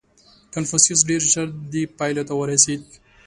•کنفوسیوس 0.53 1.01
ډېر 1.09 1.21
ژر 1.31 1.47
دې 1.71 1.83
پایلې 1.97 2.23
ته 2.27 2.33
ورسېد. 2.37 2.81